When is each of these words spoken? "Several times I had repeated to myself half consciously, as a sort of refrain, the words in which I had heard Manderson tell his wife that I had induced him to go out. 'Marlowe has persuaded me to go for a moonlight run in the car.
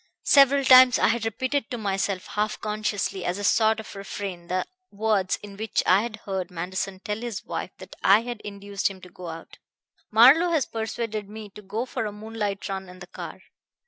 "Several 0.25 0.65
times 0.65 0.97
I 0.97 1.09
had 1.09 1.25
repeated 1.25 1.69
to 1.69 1.77
myself 1.77 2.25
half 2.25 2.59
consciously, 2.59 3.23
as 3.23 3.37
a 3.37 3.43
sort 3.43 3.79
of 3.79 3.95
refrain, 3.95 4.47
the 4.47 4.65
words 4.89 5.35
in 5.43 5.55
which 5.57 5.83
I 5.85 6.01
had 6.01 6.15
heard 6.25 6.49
Manderson 6.49 7.01
tell 7.01 7.21
his 7.21 7.45
wife 7.45 7.69
that 7.77 7.95
I 8.03 8.21
had 8.23 8.41
induced 8.41 8.87
him 8.87 8.99
to 9.01 9.09
go 9.11 9.27
out. 9.27 9.59
'Marlowe 10.09 10.53
has 10.53 10.65
persuaded 10.65 11.29
me 11.29 11.51
to 11.51 11.61
go 11.61 11.85
for 11.85 12.07
a 12.07 12.11
moonlight 12.11 12.67
run 12.67 12.89
in 12.89 12.97
the 12.97 13.05
car. 13.05 13.41